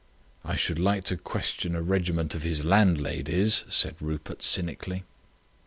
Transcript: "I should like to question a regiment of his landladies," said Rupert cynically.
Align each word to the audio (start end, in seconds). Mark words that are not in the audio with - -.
"I 0.43 0.55
should 0.55 0.79
like 0.79 1.03
to 1.03 1.15
question 1.15 1.75
a 1.75 1.81
regiment 1.83 2.33
of 2.33 2.41
his 2.41 2.65
landladies," 2.65 3.63
said 3.69 3.93
Rupert 3.99 4.41
cynically. 4.41 5.03